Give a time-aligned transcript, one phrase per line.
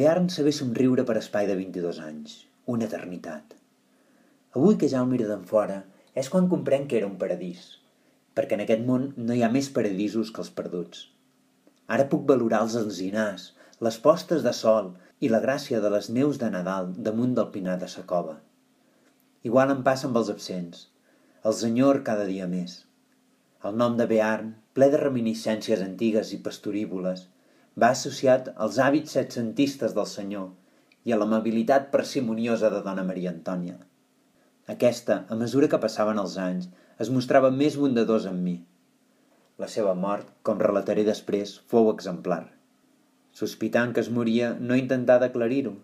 [0.00, 2.36] varen saber somriure per espai de 22 anys,
[2.74, 3.56] una eternitat.
[4.56, 5.82] Avui que ja el miro d'en fora
[6.16, 7.66] és quan comprenc que era un paradís,
[8.32, 11.02] perquè en aquest món no hi ha més paradisos que els perduts.
[11.92, 13.50] Ara puc valorar els alzinars,
[13.84, 17.76] les postes de sol i la gràcia de les neus de Nadal damunt del pinar
[17.82, 18.38] de sa cova.
[19.44, 20.86] Igual em passa amb els absents,
[21.44, 22.78] els enyor cada dia més.
[23.60, 27.28] El nom de Bearn, ple de reminiscències antigues i pastorívoles,
[27.80, 30.50] va associat als hàbits setcentistes del senyor
[31.08, 33.78] i a l'amabilitat parsimoniosa de dona Maria Antònia.
[34.74, 36.68] Aquesta, a mesura que passaven els anys,
[37.00, 38.58] es mostrava més bondadosa amb mi.
[39.58, 42.44] La seva mort, com relataré després, fou exemplar.
[43.32, 45.74] Sospitant que es moria, no intentà d'aclarir-ho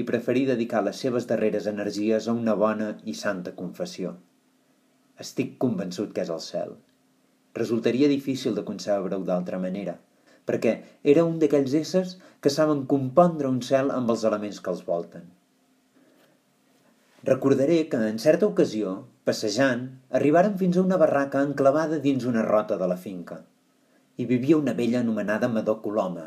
[0.00, 4.16] i preferí dedicar les seves darreres energies a una bona i santa confessió.
[5.20, 6.74] Estic convençut que és el cel.
[7.54, 10.00] Resultaria difícil de concebre-ho d'altra manera–
[10.48, 10.74] perquè
[11.14, 15.24] era un d'aquells éssers que saben compondre un cel amb els elements que els volten.
[17.24, 19.84] Recordaré que, en certa ocasió, passejant,
[20.18, 23.38] arribaren fins a una barraca enclavada dins una rota de la finca.
[24.16, 26.26] Hi vivia una vella anomenada Madó Coloma.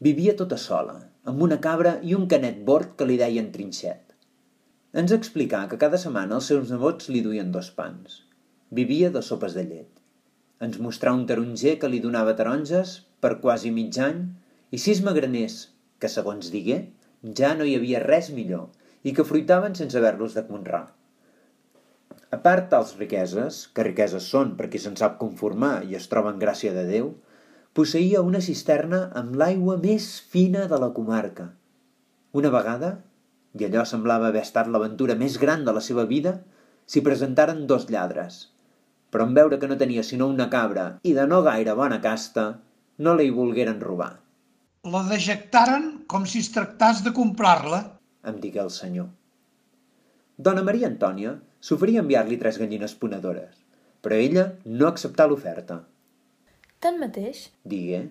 [0.00, 0.96] Vivia tota sola,
[1.28, 4.16] amb una cabra i un canet bord que li deien trinxet.
[5.02, 8.22] Ens explicà que cada setmana els seus nebots li duien dos pans.
[8.80, 9.99] Vivia de sopes de llet.
[10.64, 14.18] Ens mostrà un taronger que li donava taronges per quasi mig any
[14.76, 15.54] i sis magraners
[16.00, 16.82] que, segons digué,
[17.38, 18.68] ja no hi havia res millor
[19.04, 20.82] i que fruitaven sense haver-los de conrar.
[22.30, 26.38] A part tals riqueses, que riqueses són per qui se'n sap conformar i es troben
[26.44, 27.10] gràcia de Déu,
[27.74, 31.48] posseïa una cisterna amb l'aigua més fina de la comarca.
[32.36, 32.94] Una vegada,
[33.58, 36.36] i allò semblava haver estat l'aventura més gran de la seva vida,
[36.86, 38.42] s'hi presentaren dos lladres.
[39.10, 42.46] Però en veure que no tenia sinó una cabra i de no gaire bona casta,
[42.98, 44.12] no li volgueren robar.
[44.94, 47.80] La dejectaren com si es tractàs de comprar-la,
[48.30, 49.10] em digué el senyor.
[50.38, 53.58] Dona Maria Antònia s'oferia enviar-li tres gallines ponedores,
[54.00, 55.82] però ella no acceptà l'oferta.
[56.80, 58.06] Tanmateix, digué,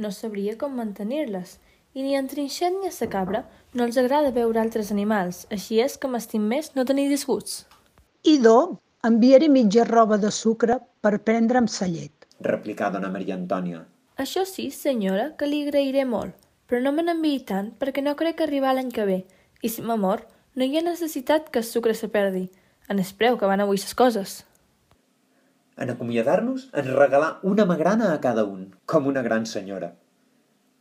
[0.00, 1.58] no sabria com mantenir-les,
[1.94, 5.78] i ni en Trinxet ni a sa cabra no els agrada veure altres animals, així
[5.84, 7.66] és que m'estim més no tenir disgusts.
[8.24, 13.84] Idò, enviaré mitja roba de sucre per prendre amb sa llet, replicà dona Maria Antònia,
[14.16, 16.36] això sí, senyora, que li agrairé molt,
[16.70, 19.16] però no me n'enviï tant perquè no crec arribar l'any que ve,
[19.60, 20.22] i si m'amor,
[20.54, 22.44] no hi ha necessitat que el sucre se perdi.
[22.86, 24.36] En espreu que van avui ses coses.
[25.74, 29.90] En acomiadar-nos, ens regalà una magrana a cada un, com una gran senyora.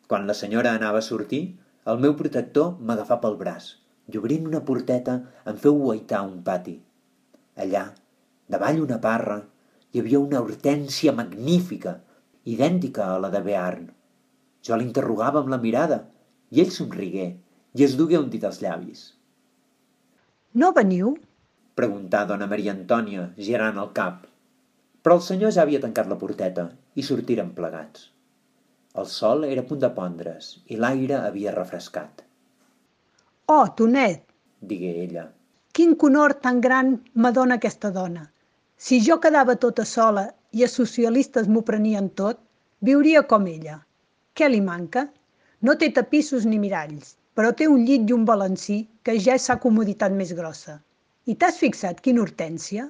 [0.07, 1.41] Quan la senyora anava a sortir,
[1.89, 3.73] el meu protector m'agafà pel braç
[4.11, 6.75] i obrint una porteta em feu guaitar un pati.
[7.65, 7.87] Allà,
[8.53, 9.39] davall una parra,
[9.91, 11.97] hi havia una hortència magnífica,
[12.53, 13.89] idèntica a la de Bearn.
[14.63, 15.99] Jo l'interrogava amb la mirada
[16.53, 17.27] i ell somrigué
[17.73, 19.03] i es dugué un dit als llavis.
[20.61, 21.15] No veniu?
[21.79, 24.25] Preguntà dona Maria Antònia, girant el cap.
[25.03, 28.09] Però el senyor ja havia tancat la porteta i sortiren plegats.
[29.01, 32.21] El sol era a punt de pondre's i l'aire havia refrescat.
[33.49, 34.21] Oh, Tonet!
[34.61, 35.25] digué ella.
[35.73, 38.27] Quin conor tan gran m'adona aquesta dona.
[38.83, 40.21] Si jo quedava tota sola
[40.59, 42.39] i els socialistes m'ho prenien tot,
[42.87, 43.77] viuria com ella.
[44.35, 45.05] Què li manca?
[45.67, 49.45] No té tapissos ni miralls, però té un llit i un balancí que ja és
[49.49, 50.75] sa comoditat més grossa.
[51.31, 52.89] I t'has fixat quina hortència?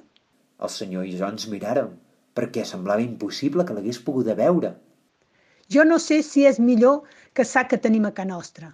[0.66, 1.94] El senyor i jo ens miràrem,
[2.34, 4.72] perquè semblava impossible que l'hagués pogut veure.
[5.70, 7.04] Jo no sé si és millor
[7.38, 8.72] que sa que tenim a ca nostra.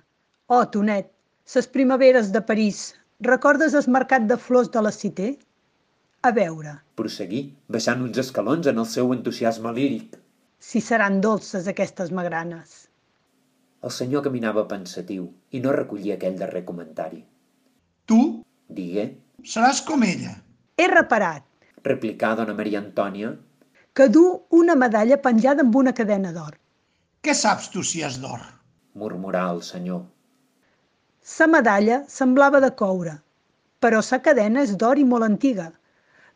[0.48, 1.12] Oh, Tonet,
[1.44, 2.82] ses primaveres de París,
[3.32, 5.34] recordes el mercat de flors de la Cité?
[6.20, 6.74] A veure.
[7.00, 7.38] Prosseguí,
[7.74, 10.18] baixant uns escalons en el seu entusiasme líric.
[10.60, 12.74] Si seran dolces aquestes magranes.
[13.88, 17.22] El senyor caminava pensatiu i no recollia aquell darrer comentari.
[18.04, 18.20] Tu?
[18.80, 19.06] Digué.
[19.54, 20.34] Seràs com ella.
[20.76, 21.46] He reparat.
[21.88, 23.32] Replicà dona Maria Antònia.
[23.96, 24.26] Que du
[24.60, 26.52] una medalla penjada amb una cadena d'or.
[27.24, 28.44] Què saps tu si és d'or?
[29.00, 30.04] Murmurà el senyor.
[31.24, 33.16] Sa medalla semblava de coure,
[33.80, 35.70] però sa cadena és d'or i molt antiga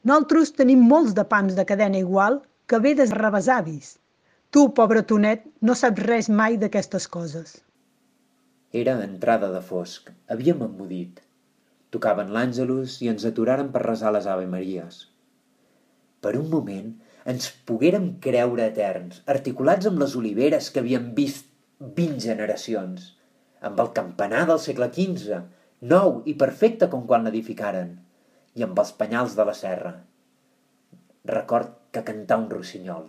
[0.05, 3.95] nosaltres tenim molts de pams de cadena igual que ve des rebesavis.
[4.53, 7.56] Tu, pobre tonet, no saps res mai d'aquestes coses.
[8.83, 10.12] Era entrada de fosc.
[10.29, 11.23] Havíem emmudit.
[11.95, 15.01] Tocaven l'àngelus i ens aturaren per resar les Ave Maries.
[16.21, 16.93] Per un moment
[17.33, 21.49] ens poguérem creure eterns, articulats amb les oliveres que havíem vist
[21.99, 23.12] vint generacions,
[23.61, 25.41] amb el campanar del segle XV,
[25.95, 27.95] nou i perfecte com quan l'edificaren
[28.55, 29.93] i amb els penyals de la serra.
[31.31, 33.06] Record que cantà un rossinyol.